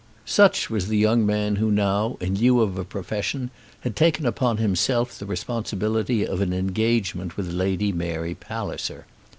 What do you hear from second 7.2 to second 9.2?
with Lady Mary Palliser.